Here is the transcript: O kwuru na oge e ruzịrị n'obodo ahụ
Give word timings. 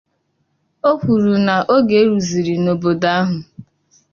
O 0.89 0.91
kwuru 0.99 1.33
na 1.45 1.55
oge 1.75 1.95
e 2.01 2.07
ruzịrị 2.09 2.55
n'obodo 2.61 3.07
ahụ 3.19 3.37